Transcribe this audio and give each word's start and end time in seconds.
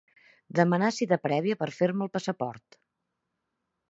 Demanar 0.59 0.87
cita 0.99 1.19
prèvia 1.25 1.59
per 1.59 1.69
fer-me 1.81 2.05
el 2.07 2.11
passaport. 2.17 2.81